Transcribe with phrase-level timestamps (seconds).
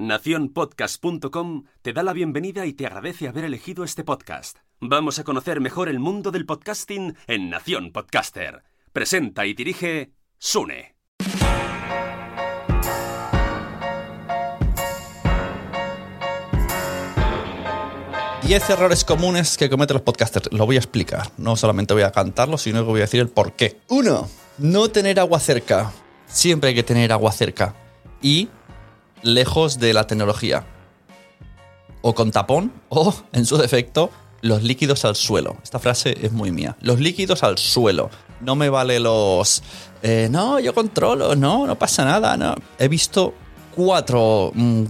[0.00, 4.56] Naciónpodcast.com te da la bienvenida y te agradece haber elegido este podcast.
[4.80, 8.62] Vamos a conocer mejor el mundo del podcasting en Nación Podcaster.
[8.94, 10.96] Presenta y dirige Sune.
[18.42, 20.50] Diez errores comunes que cometen los podcasters.
[20.50, 21.30] Lo voy a explicar.
[21.36, 23.78] No solamente voy a cantarlo, sino que voy a decir el por qué.
[23.88, 25.92] Uno, no tener agua cerca.
[26.26, 27.74] Siempre hay que tener agua cerca.
[28.22, 28.48] Y
[29.22, 30.64] lejos de la tecnología.
[32.02, 34.10] O con tapón, o, en su defecto,
[34.42, 35.56] los líquidos al suelo.
[35.62, 36.76] Esta frase es muy mía.
[36.80, 38.10] Los líquidos al suelo.
[38.40, 39.62] No me vale los...
[40.02, 42.36] eh, no, yo controlo, no, no pasa nada.
[42.36, 42.54] No.
[42.78, 43.34] He visto
[43.74, 44.84] cuatro mm,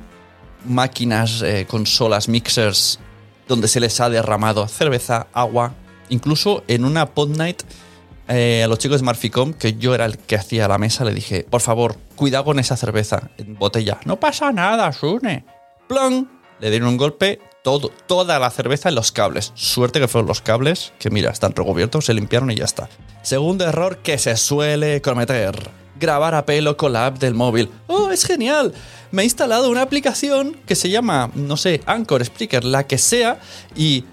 [0.66, 3.00] máquinas, eh, consolas, mixers,
[3.48, 5.74] donde se les ha derramado cerveza, agua.
[6.08, 7.62] Incluso en una pod night
[8.30, 11.12] eh, a los chicos de Marficom, que yo era el que hacía la mesa, le
[11.12, 13.98] dije, por favor, cuidado con esa cerveza en botella.
[14.04, 15.44] No pasa nada, Sune.
[15.88, 16.30] Plon.
[16.60, 19.52] Le dieron un golpe, todo, toda la cerveza en los cables.
[19.54, 22.88] Suerte que fueron los cables, que mira, están recubiertos, se limpiaron y ya está.
[23.22, 25.70] Segundo error que se suele cometer.
[25.98, 27.70] Grabar a pelo con la app del móvil.
[27.88, 28.72] ¡Oh, es genial!
[29.10, 33.40] Me he instalado una aplicación que se llama, no sé, Anchor, Spreaker, la que sea,
[33.74, 34.04] y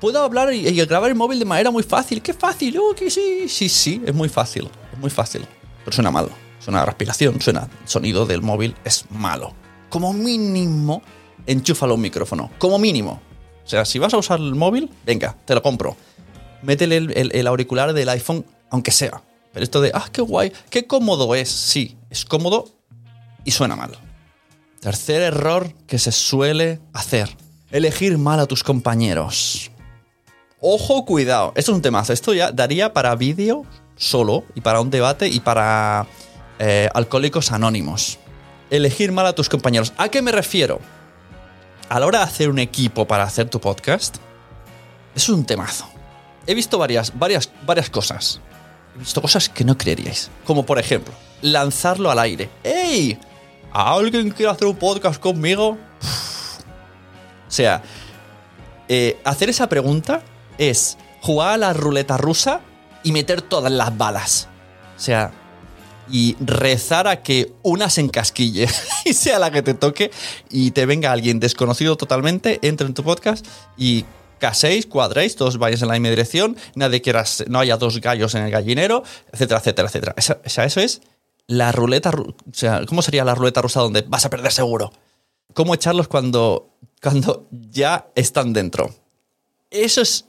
[0.00, 2.22] puedo hablar y, grabar el móvil de manera muy fácil.
[2.22, 2.78] ¡Qué fácil!
[2.78, 3.48] ¡Oh, que sí!
[3.48, 4.68] Sí, sí, es muy fácil.
[4.92, 5.46] Es muy fácil.
[5.84, 6.30] Pero suena malo.
[6.60, 9.54] Suena respiración, suena sonido del móvil, es malo.
[9.88, 11.00] Como mínimo,
[11.46, 12.50] enchúfalo un micrófono.
[12.58, 13.20] Como mínimo.
[13.64, 15.96] O sea, si vas a usar el móvil, venga, te lo compro.
[16.62, 19.22] Métele el, el- el auricular del iPhone, aunque sea.
[19.52, 21.48] Pero esto de, ah, qué guay, qué cómodo es.
[21.50, 22.68] Sí, es cómodo
[23.44, 23.92] y suena mal.
[24.80, 27.28] Tercer error que se suele hacer.
[27.70, 29.72] Elegir mal a tus compañeros.
[30.60, 31.52] Ojo, cuidado.
[31.56, 32.12] Esto es un temazo.
[32.12, 33.64] Esto ya daría para vídeo
[33.96, 36.06] solo y para un debate y para
[36.60, 38.18] eh, alcohólicos anónimos.
[38.70, 39.92] Elegir mal a tus compañeros.
[39.96, 40.80] ¿A qué me refiero?
[41.88, 44.16] A la hora de hacer un equipo para hacer tu podcast,
[45.14, 45.88] es un temazo.
[46.46, 48.40] He visto varias, varias, varias cosas.
[48.94, 50.30] He visto cosas que no creeríais.
[50.44, 51.12] Como por ejemplo,
[51.42, 52.48] lanzarlo al aire.
[52.62, 53.18] ¡Ey!
[53.72, 55.76] ¿Alguien quiere hacer un podcast conmigo?
[57.48, 57.82] O sea,
[58.88, 60.22] eh, hacer esa pregunta
[60.58, 62.60] es jugar a la ruleta rusa
[63.02, 64.48] y meter todas las balas.
[64.96, 65.32] O sea,
[66.08, 68.68] y rezar a que una se encasquille
[69.04, 70.10] y sea la que te toque
[70.50, 73.44] y te venga alguien desconocido totalmente, entre en tu podcast
[73.76, 74.04] y
[74.38, 78.42] caséis, cuadréis, todos vayáis en la misma dirección, nadie quiera, no haya dos gallos en
[78.42, 79.02] el gallinero,
[79.32, 80.14] etcétera, etcétera, etcétera.
[80.44, 81.00] O sea, eso es
[81.48, 84.92] la ruleta, ru- o sea, ¿cómo sería la ruleta rusa donde vas a perder seguro?
[85.54, 86.68] ¿Cómo echarlos cuando,
[87.02, 88.94] cuando ya están dentro?
[89.70, 90.26] Eso es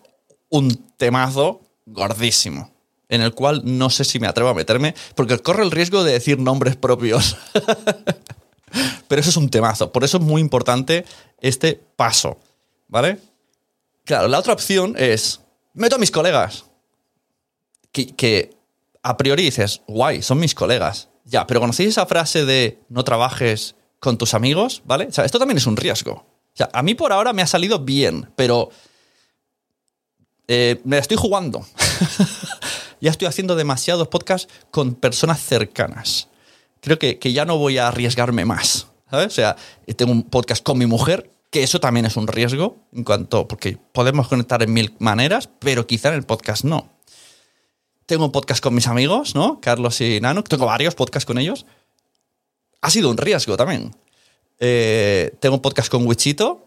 [0.50, 2.72] un temazo gordísimo.
[3.10, 6.12] en el cual no sé si me atrevo a meterme, porque corre el riesgo de
[6.12, 7.38] decir nombres propios.
[9.08, 9.94] Pero eso es un temazo.
[9.94, 11.06] Por eso es muy importante
[11.40, 12.38] este paso.
[12.90, 13.20] ¿Vale?
[14.04, 15.40] Claro, la otra opción es,
[15.74, 16.66] meto a mis colegas.
[17.94, 18.58] Que, que
[19.04, 21.08] a priori dices, guay, son mis colegas.
[21.24, 24.82] Ya, pero ¿conocéis esa frase de no trabajes con tus amigos?
[24.86, 25.08] ¿Vale?
[25.08, 26.26] O sea, esto también es un riesgo.
[26.72, 28.70] A mí por ahora me ha salido bien, pero
[30.48, 31.66] eh, me la estoy jugando.
[33.02, 36.30] ya estoy haciendo demasiados podcasts con personas cercanas.
[36.82, 38.88] Creo que, que ya no voy a arriesgarme más.
[39.12, 39.56] O sea,
[39.96, 43.78] tengo un podcast con mi mujer, que eso también es un riesgo en cuanto, porque
[43.94, 46.90] podemos conectar en mil maneras, pero quizá en el podcast no.
[48.06, 49.60] Tengo un podcast con mis amigos, ¿no?
[49.62, 51.66] Carlos y Nano, tengo varios podcasts con ellos.
[52.82, 53.94] Ha sido un riesgo también.
[54.60, 56.66] Eh, tengo un podcast con Wichito,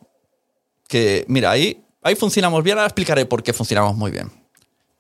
[0.88, 4.31] que, mira, ahí, ahí funcionamos bien, ahora explicaré por qué funcionamos muy bien.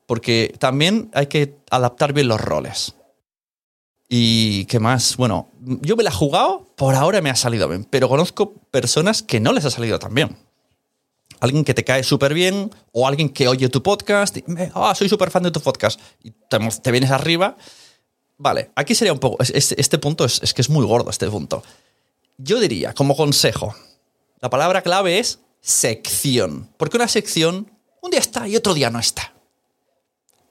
[0.06, 2.94] Porque también hay que adaptar bien los roles.
[4.08, 7.84] Y qué más, bueno, yo me la he jugado, por ahora me ha salido bien,
[7.84, 10.36] pero conozco personas que no les ha salido tan bien.
[11.38, 14.44] Alguien que te cae súper bien o alguien que oye tu podcast y,
[14.74, 17.56] ah, soy súper fan de tu podcast y te, vienes arriba.
[18.36, 21.28] Vale, aquí sería un poco, este, este punto es, es que es muy gordo este
[21.30, 21.62] punto.
[22.42, 23.74] Yo diría, como consejo,
[24.40, 27.70] la palabra clave es sección, porque una sección
[28.02, 29.34] un día está y otro día no está.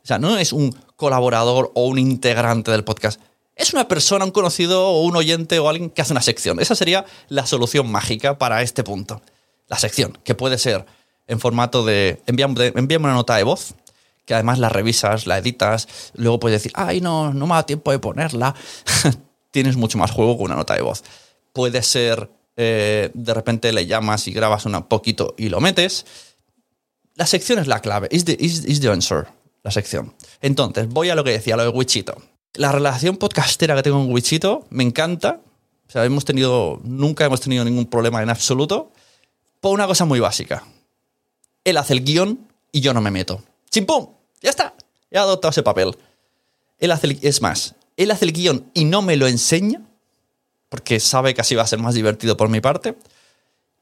[0.03, 3.19] O sea, no es un colaborador o un integrante del podcast
[3.59, 6.61] es una persona, un conocido o un oyente o alguien que hace una sección.
[6.61, 9.21] Esa sería la solución mágica para este punto.
[9.67, 10.85] La sección, que puede ser
[11.27, 13.75] en formato de envíame, una nota de voz,
[14.25, 17.91] que además la revisas, la editas, luego puedes decir, ay, no, no me da tiempo
[17.91, 18.55] de ponerla.
[19.51, 21.03] Tienes mucho más juego con una nota de voz.
[21.53, 26.05] Puede ser, eh, de repente le llamas y grabas un poquito y lo metes.
[27.15, 29.27] La sección es la clave, is the, is the answer,
[29.63, 30.13] la sección.
[30.41, 32.21] Entonces, voy a lo que decía, lo de Wichito.
[32.53, 35.41] La relación podcastera que tengo con Wichito me encanta.
[35.87, 38.91] O sea, hemos tenido, nunca hemos tenido ningún problema en absoluto.
[39.59, 40.63] Por una cosa muy básica.
[41.63, 43.43] Él hace el guion y yo no me meto.
[43.69, 44.07] ¡Chimpum!
[44.41, 44.73] Ya está.
[45.11, 45.95] He adoptado ese papel.
[46.79, 49.81] Él hace es más, él hace el guion y no me lo enseña
[50.69, 52.95] porque sabe que así va a ser más divertido por mi parte.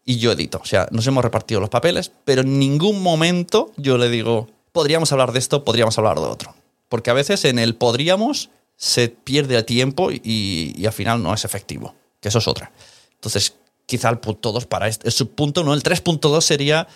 [0.06, 0.60] Y yo edito.
[0.64, 5.12] O sea, nos hemos repartido los papeles, pero en ningún momento yo le digo, podríamos
[5.12, 6.56] hablar de esto, podríamos hablar de otro.
[6.88, 11.44] Porque a veces en el podríamos se pierde el tiempo y, al final no es
[11.44, 12.72] efectivo, que eso es otra.
[13.16, 13.56] Entonces,
[13.86, 15.74] quizá el punto 2 para este, el subpunto, ¿no?
[15.74, 16.88] El 3.2 sería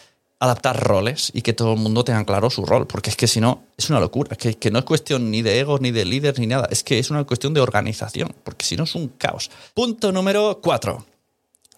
[0.42, 3.40] adaptar roles y que todo el mundo tenga claro su rol, porque es que si
[3.40, 6.40] no, es una locura, que, que no es cuestión ni de egos, ni de líderes,
[6.40, 9.52] ni nada, es que es una cuestión de organización, porque si no es un caos.
[9.76, 11.06] Punto número 4.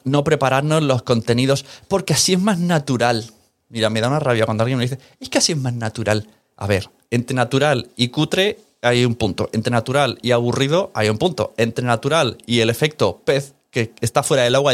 [0.06, 3.30] No prepararnos los contenidos, porque así es más natural.
[3.68, 6.30] Mira, me da una rabia cuando alguien me dice, es que así es más natural.
[6.56, 9.50] A ver, entre natural y cutre hay un punto.
[9.51, 11.54] Entre natural y aburrido hay un punto.
[11.57, 14.74] Entre natural y el efecto pez que está fuera del agua,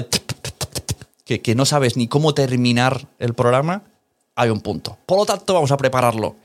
[1.37, 3.83] que, no sabes ni cómo terminar el programa,
[4.35, 4.97] hay un punto.
[5.05, 6.35] Por lo tanto, vamos a prepararlo.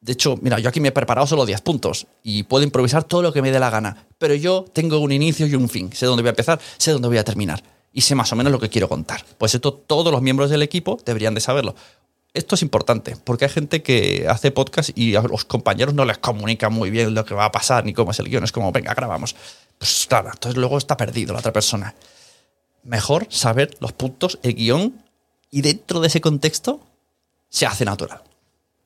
[0.00, 3.22] De hecho, mira, yo aquí me he preparado solo 10 puntos y puedo improvisar todo
[3.22, 4.06] lo que me dé la gana.
[4.18, 5.92] Pero yo tengo un inicio y un fin.
[5.92, 7.62] Sé dónde voy a empezar, sé dónde voy a terminar.
[7.92, 9.24] Y sé más o menos lo que quiero contar.
[9.38, 11.74] Pues esto todos los miembros del equipo deberían de saberlo
[12.34, 16.18] esto es importante, porque hay gente que hace podcast y a los compañeros no les
[16.18, 18.44] comunica muy bien lo que va a pasar ni cómo es el guion.
[18.44, 19.36] Es como, venga, grabamos.
[19.78, 21.94] Pues claro, entonces luego está perdido la otra persona.
[22.84, 25.02] Mejor saber los puntos, el guion,
[25.50, 26.80] y dentro de ese contexto
[27.48, 28.22] se hace natural.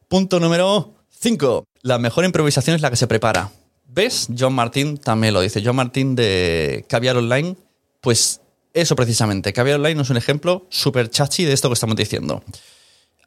[0.08, 1.64] Punto número 5.
[1.82, 3.50] La mejor improvisación es la que se prepara.
[3.86, 4.28] ¿Ves?
[4.36, 5.62] John Martin también lo dice.
[5.64, 7.56] John Martin de Caviar Online,
[8.00, 8.40] pues
[8.74, 9.52] eso precisamente.
[9.52, 12.42] Caviar Online es un ejemplo súper chachi de esto que estamos diciendo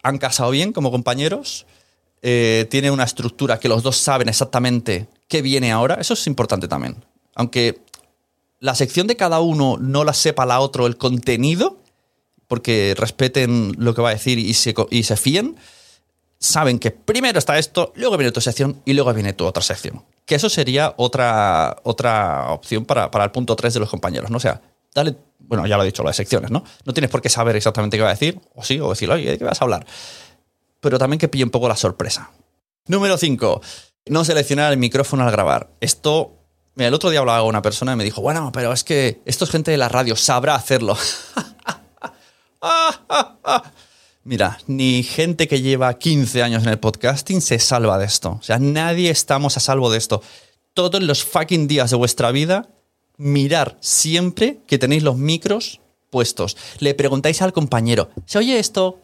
[0.03, 1.65] han casado bien como compañeros,
[2.21, 6.67] eh, tiene una estructura que los dos saben exactamente qué viene ahora, eso es importante
[6.67, 7.03] también.
[7.35, 7.81] Aunque
[8.59, 11.77] la sección de cada uno no la sepa la otro el contenido,
[12.47, 15.55] porque respeten lo que va a decir y se, y se fíen,
[16.39, 20.03] saben que primero está esto, luego viene tu sección y luego viene tu otra sección.
[20.25, 24.37] Que eso sería otra, otra opción para, para el punto 3 de los compañeros, ¿no?
[24.37, 24.61] O sea,
[24.93, 25.15] dale
[25.49, 26.63] bueno, ya lo he dicho, las secciones, ¿no?
[26.85, 29.31] No tienes por qué saber exactamente qué va a decir, o sí, o decir, oye,
[29.31, 29.85] ¿de qué vas a hablar?
[30.79, 32.29] Pero también que pille un poco la sorpresa.
[32.85, 33.59] Número 5.
[34.07, 35.71] No seleccionar el micrófono al grabar.
[35.81, 36.38] Esto,
[36.79, 39.21] mira, el otro día hablaba con una persona y me dijo, bueno, pero es que
[39.25, 40.97] esto es gente de la radio, sabrá hacerlo.
[44.23, 48.37] Mira, ni gente que lleva 15 años en el podcasting se salva de esto.
[48.39, 50.21] O sea, nadie estamos a salvo de esto.
[50.73, 52.67] Todos los fucking días de vuestra vida
[53.17, 56.57] mirar siempre que tenéis los micros puestos.
[56.79, 58.99] Le preguntáis al compañero, ¿se oye esto?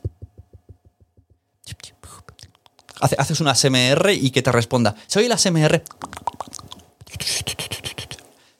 [3.01, 5.84] hace- haces una ASMR y que te responda, ¿se oye la ASMR?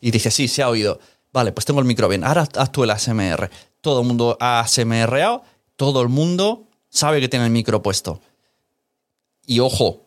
[0.06, 1.00] Y dice, sí, se ha oído.
[1.34, 2.24] Vale, pues tengo el micro bien.
[2.24, 3.50] Ahora haz tú el ASMR.
[3.82, 5.42] Todo el mundo ha ASMRado,
[5.76, 8.22] todo el mundo sabe que tiene el micro puesto.
[9.48, 10.04] Y ojo,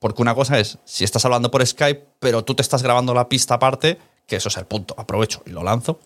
[0.00, 3.28] porque una cosa es, si estás hablando por Skype, pero tú te estás grabando la
[3.28, 6.00] pista aparte, que eso es el punto, aprovecho y lo lanzo.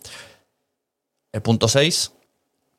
[1.33, 2.13] El punto 6,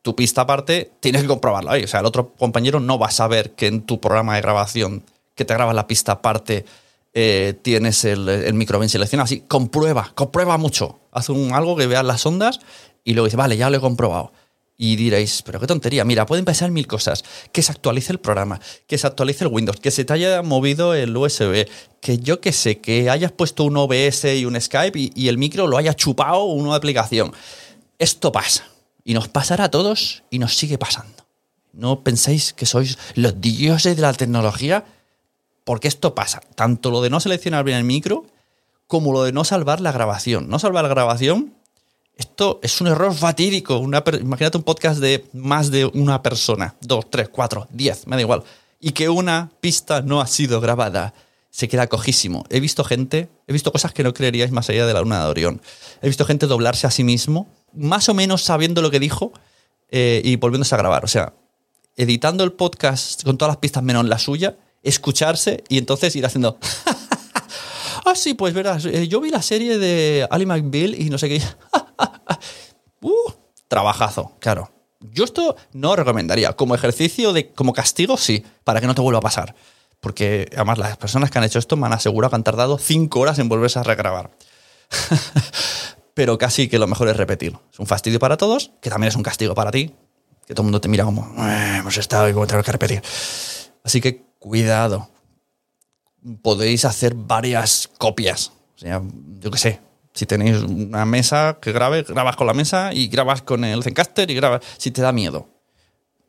[0.04, 1.72] tu pista aparte, tienes que comprobarlo.
[1.72, 5.04] O sea, el otro compañero no va a saber que en tu programa de grabación,
[5.34, 6.66] que te grabas la pista aparte,
[7.14, 9.26] eh, tienes el, el micro bien seleccionado.
[9.26, 11.00] Así, comprueba, comprueba mucho.
[11.12, 12.60] Haz un, algo que veas las ondas
[13.04, 14.32] y luego dices, vale, ya lo he comprobado.
[14.78, 17.24] Y diréis, pero qué tontería, mira, pueden pasar mil cosas.
[17.52, 20.96] Que se actualice el programa, que se actualice el Windows, que se te haya movido
[20.96, 21.68] el USB,
[22.00, 25.38] que yo que sé, que hayas puesto un OBS y un Skype y, y el
[25.38, 27.32] micro lo haya chupado una aplicación.
[28.00, 28.68] Esto pasa.
[29.04, 31.26] Y nos pasará a todos y nos sigue pasando.
[31.74, 34.86] No penséis que sois los dioses de la tecnología,
[35.64, 36.42] porque esto pasa.
[36.56, 38.26] Tanto lo de no seleccionar bien el micro,
[38.88, 40.50] como lo de no salvar la grabación.
[40.50, 41.54] No salvar la grabación
[42.22, 43.78] esto es un error fatídico.
[43.78, 48.44] Imagínate un podcast de más de una persona, dos, tres, cuatro, diez, me da igual.
[48.80, 51.16] Y que una pista no ha sido grabada.
[51.50, 52.46] Se queda cojísimo.
[52.50, 55.30] He visto gente, he visto cosas que no creeríais más allá de la luna de
[55.32, 55.62] Orión.
[56.02, 59.34] He visto gente doblarse a sí mismo, más o menos sabiendo lo que dijo
[59.90, 61.04] eh, y volviéndose a grabar.
[61.04, 61.34] O sea,
[61.98, 66.58] editando el podcast con todas las pistas menos la suya, escucharse y entonces ir haciendo.
[68.04, 71.30] Ah, sí, pues verás, eh, yo vi la serie de Ali McBeal y no sé
[71.30, 71.40] qué.
[73.02, 73.32] uh,
[73.68, 74.72] trabajazo, claro.
[75.00, 76.54] Yo esto no recomendaría.
[76.54, 79.56] Como ejercicio, de, como castigo, sí, para que no te vuelva a pasar.
[80.00, 83.20] Porque además las personas que han hecho esto me han asegurado que han tardado cinco
[83.20, 84.32] horas en volverse a regrabar.
[86.16, 87.58] Pero casi que lo mejor es repetir.
[87.72, 89.96] Es un fastidio para todos, que también es un castigo para ti.
[90.48, 93.02] Que todo el mundo te mira como, "Eh, hemos estado y como tengo que repetir.
[93.84, 95.08] Así que cuidado,
[96.42, 98.52] podéis hacer varias copias.
[98.76, 99.02] O sea,
[99.40, 99.80] yo qué sé,
[100.14, 104.30] si tenéis una mesa que grabe, grabas con la mesa y grabas con el Zencaster
[104.32, 105.48] y grabas si te da miedo.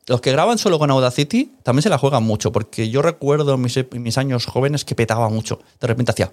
[0.06, 3.62] Los que graban solo con Audacity también se la juegan mucho, porque yo recuerdo en
[3.62, 5.60] mis, mis años jóvenes que petaba mucho.
[5.80, 6.30] De repente hacía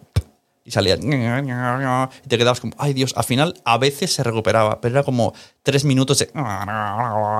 [0.69, 4.93] y salía y te quedabas como, ay Dios, al final a veces se recuperaba, pero
[4.93, 5.33] era como
[5.63, 6.29] tres minutos de,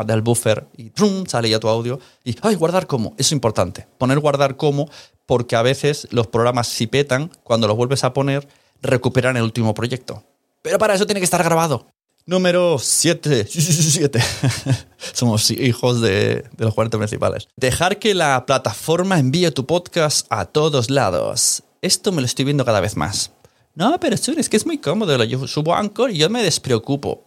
[0.05, 1.27] del buffer y ¡prum!
[1.27, 4.89] salía tu audio y, ay, guardar como, eso es importante, poner guardar como,
[5.27, 8.47] porque a veces los programas si petan, cuando los vuelves a poner,
[8.81, 10.23] recuperan el último proyecto.
[10.63, 11.85] Pero para eso tiene que estar grabado.
[12.25, 13.47] Número 7.
[15.13, 17.47] Somos hijos de, los 40 principales.
[17.57, 21.63] Dejar que la plataforma envíe tu podcast a todos lados.
[21.81, 23.31] Esto me lo estoy viendo cada vez más.
[23.75, 25.23] No, pero es que es muy cómodo.
[25.23, 27.23] Yo subo Anchor y yo me despreocupo.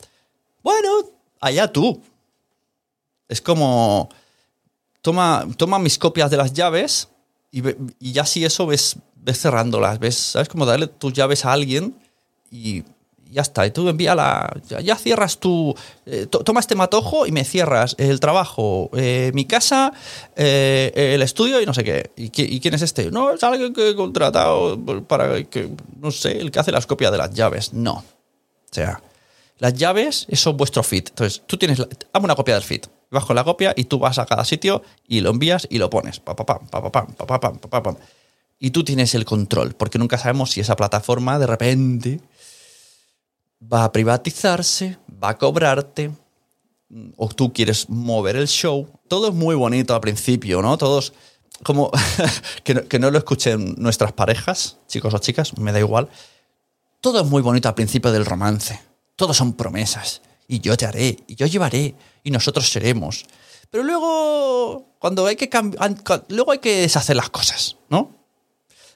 [0.63, 0.89] Bueno,
[1.41, 2.01] allá tú.
[3.29, 4.09] Es como.
[5.01, 7.09] Toma, toma mis copias de las llaves
[7.51, 7.77] y, ve-
[8.13, 9.99] ya si eso ves, ves cerrándolas.
[9.99, 10.49] Ves, ¿Sabes?
[10.49, 11.97] Como darle tus llaves a alguien
[12.51, 12.85] y
[13.33, 13.67] ya está.
[13.67, 14.53] Y tú envíala.
[14.69, 15.75] Ya, ya cierras tu.
[16.07, 19.93] eh, to- toma este matojo y me cierras el trabajo, eh, mi casa,
[20.37, 22.11] eh, el estudio y no sé qué.
[22.17, 23.11] ¿Y, qui- y quién es este?
[23.11, 25.69] No, es alguien que he contratado para que.
[26.01, 27.73] No sé, el que hace las copias de las llaves.
[27.73, 27.93] No.
[27.95, 28.05] O
[28.75, 29.03] sea,
[29.59, 31.05] las llaves, es vuestro feed.
[31.09, 31.81] Entonces, tú tienes.
[31.81, 32.83] Hazme una copia del feed.
[33.11, 35.91] Vas con la copia y tú vas a cada sitio y lo envías y lo
[35.91, 36.19] pones.
[36.21, 37.97] Pa, pa, pam, pa, pa, pam, pa, pa, pam, pa, pa, pam.
[38.59, 42.21] Y tú tienes el control, porque nunca sabemos si esa plataforma de repente
[43.71, 46.11] va a privatizarse, va a cobrarte,
[47.17, 48.89] o tú quieres mover el show.
[49.09, 50.77] Todo es muy bonito al principio, ¿no?
[50.77, 51.13] Todos,
[51.63, 51.91] como
[52.65, 56.09] que, no, lo escuchen nuestras parejas, chicos o chicas, me da igual.
[57.01, 58.81] Todo es muy bonito al principio del romance.
[59.17, 60.23] Todos son promesas.
[60.49, 63.25] Y yo te haré, y yo llevaré, y nosotros seremos.
[63.71, 65.97] Pero luego, cuando hay que cambiar,
[66.29, 68.15] luego hay que deshacer las cosas, ¿no?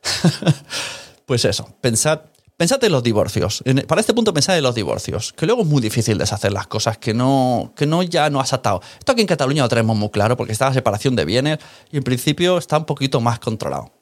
[1.27, 2.21] pues eso, pensad,
[2.57, 3.63] pensad en los divorcios.
[3.87, 6.99] Para este punto pensad en los divorcios, que luego es muy difícil deshacer las cosas
[6.99, 8.81] que no, que no ya no has atado.
[8.99, 11.59] Esto aquí en Cataluña lo tenemos muy claro porque está la separación de bienes
[11.91, 13.93] y en principio está un poquito más controlado.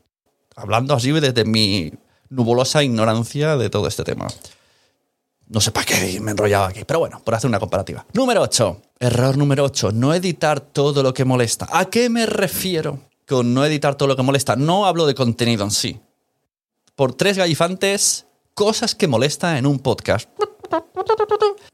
[0.56, 1.92] Hablando así desde mi
[2.28, 4.28] nubulosa ignorancia de todo este tema.
[5.46, 8.06] No sé para qué me he enrollado aquí, pero bueno, por hacer una comparativa.
[8.12, 8.82] Número 8.
[9.00, 9.92] Error número 8.
[9.92, 11.68] No editar todo lo que molesta.
[11.70, 14.56] ¿A qué me refiero con no editar todo lo que molesta?
[14.56, 16.00] No hablo de contenido en sí.
[16.96, 20.28] Por tres gallifantes, cosas que molestan en un podcast.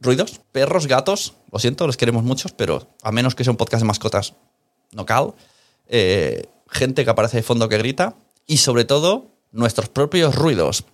[0.01, 1.35] Ruidos, perros, gatos.
[1.53, 4.35] Lo siento, los queremos muchos, pero a menos que sea un podcast de mascotas,
[4.93, 5.35] no cal.
[5.87, 8.15] Eh, gente que aparece de fondo que grita.
[8.47, 10.85] Y sobre todo, nuestros propios ruidos.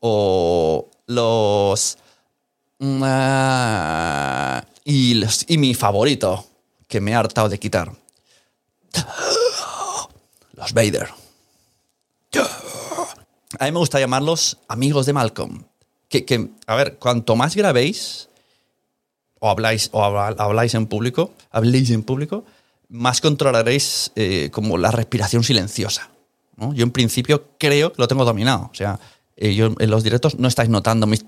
[0.00, 1.98] o los
[2.80, 6.44] ah, Y, los- y mi favorito,
[6.86, 7.92] que me he hartado de quitar.
[10.58, 11.08] Los Vader.
[13.58, 15.64] A mí me gusta llamarlos amigos de Malcolm.
[16.08, 18.28] Que, que, a ver, cuanto más grabéis
[19.40, 22.44] o habláis, o habláis en público, habléis en público,
[22.88, 26.10] más controlaréis eh, como la respiración silenciosa.
[26.74, 28.68] Yo en principio creo que lo tengo dominado.
[28.72, 28.98] O sea,
[29.36, 31.24] eh, yo en los directos no estáis notando mis...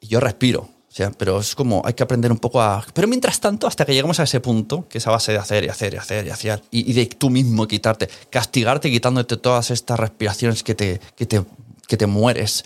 [0.00, 0.68] Y yo respiro.
[0.90, 2.84] O sea, pero es como hay que aprender un poco a...
[2.92, 5.68] Pero mientras tanto, hasta que lleguemos a ese punto, que es base de hacer y
[5.68, 10.64] hacer y hacer y hacer, y, de tú mismo quitarte, castigarte quitándote todas estas respiraciones
[10.64, 11.44] que te, que te,
[11.86, 12.64] que te mueres,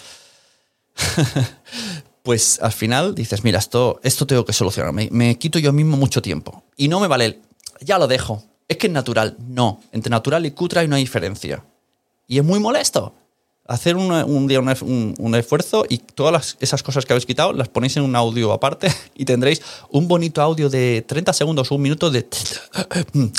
[2.23, 4.95] pues al final dices, mira, esto, esto tengo que solucionar.
[4.95, 6.65] Me, me quito yo mismo mucho tiempo.
[6.79, 7.43] Y no me vale, el,
[7.81, 8.43] ya lo dejo.
[8.69, 9.37] Es que es natural.
[9.39, 11.63] No, entre natural y cutre hay una diferencia.
[12.27, 13.15] Y es muy molesto.
[13.67, 18.03] Hacer un día un, esfuerzo y todas esas cosas que habéis quitado las ponéis en
[18.03, 22.29] un audio aparte y tendréis un bonito audio de 30 segundos o un minuto de...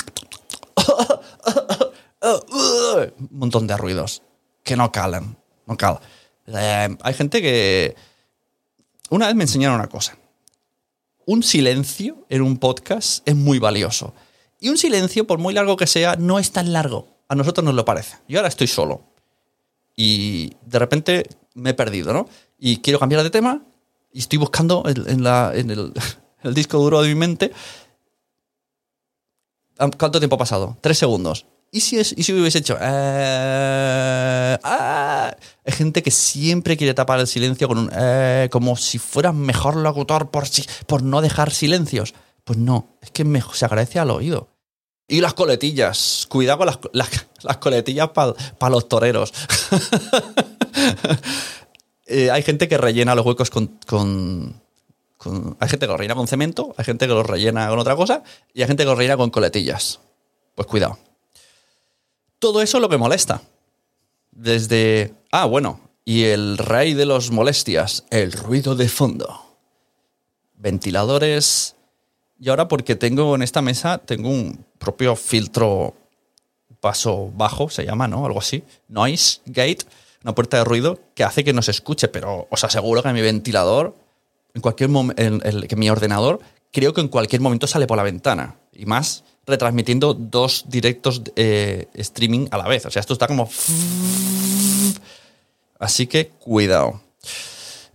[2.22, 4.22] un montón de ruidos
[4.64, 5.36] que no calan.
[5.66, 5.76] No.
[6.48, 7.94] Eh, hay gente que...
[9.10, 10.18] Una vez me enseñaron una cosa.
[11.24, 14.12] Un silencio en un podcast es muy valioso.
[14.58, 17.06] Y un silencio, por muy largo que sea, no es tan largo.
[17.28, 18.16] A nosotros nos lo parece.
[18.28, 19.02] Yo ahora estoy solo.
[19.96, 22.28] Y de repente me he perdido, ¿no?
[22.58, 23.62] Y quiero cambiar de tema.
[24.12, 25.26] Y estoy buscando en,
[26.42, 27.52] el, disco duro de mi mente.
[29.76, 30.76] ¿Cuánto tiempo ha pasado?
[30.80, 31.46] Tres segundos.
[31.72, 32.78] ¿Y si, es, y si hubiese hecho...
[32.80, 35.36] eh, ah?
[35.64, 37.90] Hay gente que siempre quiere tapar el silencio con un...
[37.92, 40.44] eh, como si fuera mejor locutor por,
[40.86, 42.14] por no dejar silencios.
[42.44, 44.48] Pues no, es que se agradece al oído.
[45.08, 46.26] Y las coletillas.
[46.28, 49.32] Cuidado con las, las, las coletillas para los toreros.
[52.08, 54.62] Eh, hay gente que rellena los huecos con, con-
[55.58, 58.22] Hay gente que los rellena con cemento, hay gente que los rellena con otra cosa
[58.54, 59.98] y hay gente que los rellena con coletillas.
[60.54, 60.98] Pues cuidado.
[62.38, 63.42] Todo eso es lo que molesta.
[64.30, 65.14] Desde...
[65.32, 65.80] Ah, bueno.
[66.04, 69.42] Y el rey de los molestias, el ruido de fondo.
[70.54, 71.74] Ventiladores.
[72.38, 75.94] Y ahora porque tengo en esta mesa, tengo un propio filtro
[76.86, 78.24] paso bajo, se llama, ¿no?
[78.24, 78.62] Algo así.
[78.86, 79.78] Noise gate,
[80.22, 83.96] una puerta de ruido que hace que nos escuche, pero os aseguro que mi ventilador,
[84.54, 85.20] en cualquier momento,
[85.66, 86.38] que mi ordenador,
[86.70, 88.54] creo que en cualquier momento sale por la ventana.
[88.72, 92.86] Y más retransmitiendo dos directos eh, streaming a la vez.
[92.86, 93.50] O sea, esto está como...
[95.80, 97.00] Así que cuidado.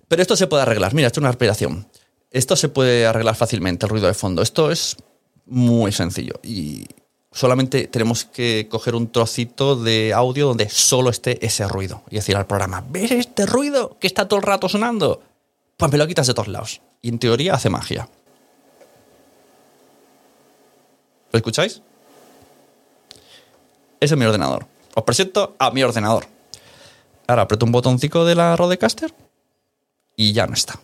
[0.10, 0.94] Pero esto se puede arreglar.
[0.94, 1.88] Mira, esto es una respiración.
[2.30, 4.42] Esto se puede arreglar fácilmente, el ruido de fondo.
[4.42, 4.98] Esto es
[5.46, 6.34] muy sencillo.
[6.44, 6.86] Y
[7.32, 12.04] solamente tenemos que coger un trocito de audio donde solo esté ese ruido.
[12.10, 15.22] Y decir al programa, ¿ves este ruido que está todo el rato sonando?
[15.78, 16.82] Pues me lo quitas de todos lados.
[17.02, 18.10] Y en teoría hace magia.
[21.32, 21.82] ¿Lo escucháis?
[24.00, 24.66] Ese es mi ordenador.
[24.94, 26.28] Os presento a mi ordenador.
[27.28, 29.14] Ahora aprieto un botoncito de la Rodecaster
[30.18, 30.80] y ya no está.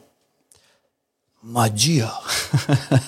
[1.42, 2.12] Magia.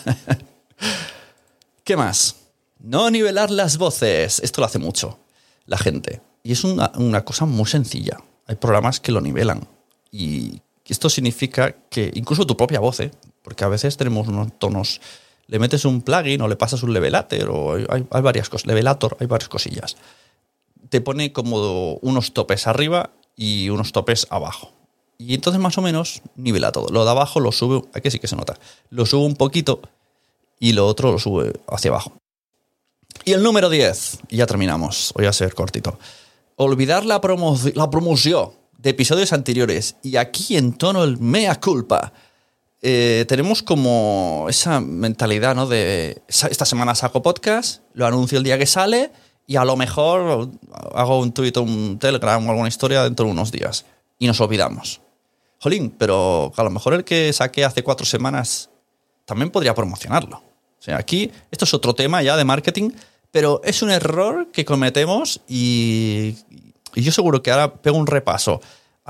[1.84, 2.38] ¿Qué más?
[2.80, 4.39] No nivelar las voces.
[4.39, 5.20] Esto lo hace mucho
[5.65, 6.22] la gente.
[6.44, 8.18] Y es una, cosa muy sencilla.
[8.48, 9.68] Hay programas que lo nivelan.
[10.12, 13.12] Y esto significa que incluso tu propia voz, ¿eh?
[13.44, 15.02] porque a veces tenemos unos tonos.
[15.48, 18.65] Le metes un plugin o le pasas un levelator o hay varias cosas.
[18.65, 19.98] Levelator, hay varias cosillas.
[20.89, 24.72] Te pone como unos topes arriba y unos topes abajo.
[25.18, 26.88] Y entonces más o menos nivela todo.
[26.92, 28.58] Lo de abajo lo sube, aquí sí que se nota.
[28.89, 29.82] Lo sube un poquito
[30.60, 32.13] y lo otro lo sube hacia abajo.
[33.30, 36.00] Y el número 10, y ya terminamos, voy a ser cortito.
[36.56, 42.12] Olvidar la, promo- la promoción de episodios anteriores y aquí en tono el mea culpa.
[42.82, 45.68] Eh, tenemos como esa mentalidad, ¿no?
[45.68, 49.12] De "Sa- esta semana saco podcast, lo anuncio el día que sale
[49.46, 50.50] y a lo mejor
[50.96, 53.86] hago un tweet o un telegram o alguna historia dentro de unos días.
[54.18, 55.02] Y nos olvidamos.
[55.60, 58.72] Jolín, pero a lo mejor el que saqué hace cuatro semanas
[59.26, 60.38] también podría promocionarlo.
[60.38, 62.89] O sea, aquí esto es otro tema ya de marketing,
[63.32, 66.36] pero es un error que cometemos y,
[66.96, 68.62] yo seguro que ahora pego un repaso.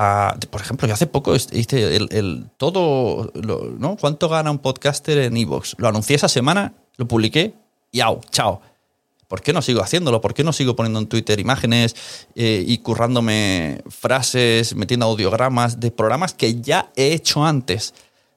[0.02, 3.98] a- por ejemplo, yo hace poco hice el, todo, lo- ¿no?
[3.98, 5.76] ¿Cuánto gana un podcaster en Evox?
[5.78, 7.54] Lo anuncié esa semana, lo publiqué
[7.92, 8.62] y au, chao.
[9.28, 10.22] ¿Por qué no sigo haciéndolo?
[10.22, 11.96] ¿Por qué no sigo poniendo en Twitter imágenes
[12.36, 17.94] eh, y currándome frases, metiendo audiogramas de programas que ya he hecho antes?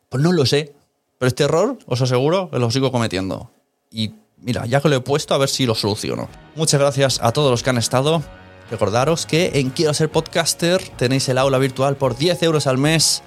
[0.08, 0.74] Pues no lo sé.
[1.18, 3.50] Pero este error, os aseguro, lo sigo cometiendo.
[3.90, 6.28] Y mira, ya que lo he puesto, a ver si lo soluciono.
[6.54, 8.22] Muchas gracias a todos los que han estado.
[8.70, 13.22] Recordaros que en Quiero ser podcaster tenéis el aula virtual por 10 euros al mes,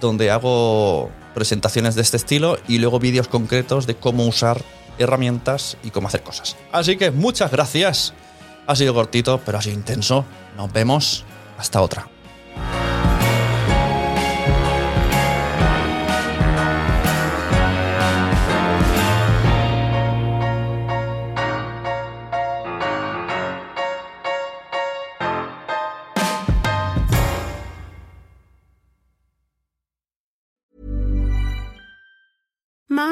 [0.00, 4.62] donde hago presentaciones de este estilo y luego vídeos concretos de cómo usar
[4.98, 6.56] herramientas y cómo hacer cosas.
[6.72, 8.12] Así que muchas gracias.
[8.66, 10.24] Ha sido cortito, pero ha sido intenso.
[10.56, 11.24] Nos vemos.
[11.58, 12.08] Hasta otra.